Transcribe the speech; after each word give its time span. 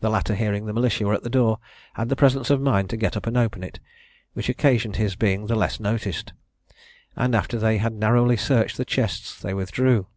The 0.00 0.10
latter, 0.10 0.34
hearing 0.34 0.66
the 0.66 0.72
militia 0.72 1.06
were 1.06 1.14
at 1.14 1.22
the 1.22 1.30
door, 1.30 1.60
had 1.92 2.08
the 2.08 2.16
presence 2.16 2.50
of 2.50 2.60
mind 2.60 2.90
to 2.90 2.96
get 2.96 3.16
up 3.16 3.24
and 3.24 3.36
open 3.38 3.62
it, 3.62 3.78
which 4.32 4.48
occasioned 4.48 4.96
his 4.96 5.14
being 5.14 5.46
the 5.46 5.54
less 5.54 5.78
noticed; 5.78 6.32
and 7.14 7.36
after 7.36 7.56
they 7.60 7.78
had 7.78 7.92
narrowly 7.92 8.36
searched 8.36 8.76
the 8.76 8.84
chests, 8.84 9.38
they 9.40 9.54
withdrew. 9.54 10.08